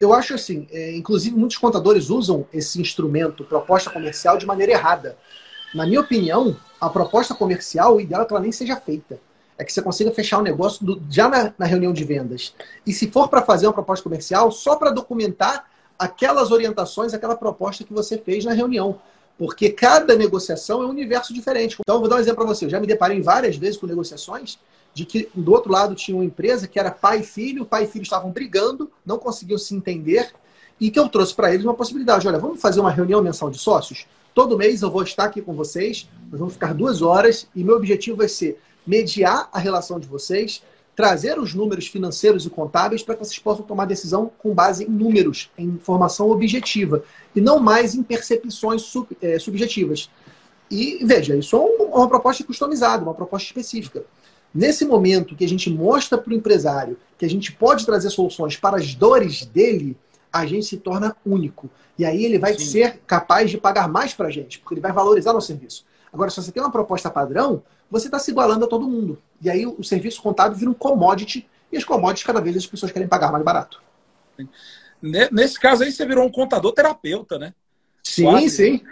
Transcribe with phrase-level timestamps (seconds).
[0.00, 5.18] Eu acho assim, é, inclusive muitos contadores usam esse instrumento, proposta comercial, de maneira errada.
[5.74, 9.18] Na minha opinião, a proposta comercial, o ideal é que ela nem seja feita.
[9.58, 12.54] É que você consiga fechar o negócio do, já na, na reunião de vendas.
[12.86, 15.68] E se for para fazer uma proposta comercial, só para documentar
[15.98, 19.00] aquelas orientações, aquela proposta que você fez na reunião.
[19.38, 21.76] Porque cada negociação é um universo diferente.
[21.80, 22.64] Então, vou dar um exemplo para você.
[22.64, 24.58] Eu já me deparei várias vezes com negociações
[24.92, 27.86] de que do outro lado tinha uma empresa que era pai e filho, pai e
[27.86, 30.32] filho estavam brigando, não conseguiam se entender,
[30.80, 32.26] e que eu trouxe para eles uma possibilidade.
[32.26, 34.06] Olha, vamos fazer uma reunião mensal de sócios?
[34.34, 37.76] Todo mês eu vou estar aqui com vocês, nós vamos ficar duas horas, e meu
[37.76, 40.62] objetivo vai ser mediar a relação de vocês,
[40.98, 44.88] trazer os números financeiros e contábeis para que vocês possam tomar decisão com base em
[44.88, 47.04] números, em informação objetiva,
[47.36, 50.10] e não mais em percepções sub, é, subjetivas.
[50.68, 54.02] E veja, isso é uma proposta customizada, uma proposta específica.
[54.52, 58.56] Nesse momento que a gente mostra para o empresário que a gente pode trazer soluções
[58.56, 59.96] para as dores dele,
[60.38, 61.68] a gente se torna único.
[61.98, 62.64] E aí ele vai Sim.
[62.64, 65.84] ser capaz de pagar mais para a gente, porque ele vai valorizar nosso serviço.
[66.12, 69.20] Agora, se você tem uma proposta padrão, você está se igualando a todo mundo.
[69.40, 72.92] E aí o serviço contábil vira um commodity, e as commodities cada vez as pessoas
[72.92, 73.80] querem pagar mais barato.
[75.02, 77.52] Nesse caso aí, você virou um contador terapeuta, né?
[78.02, 78.50] Sim, Quase.
[78.50, 78.82] sim.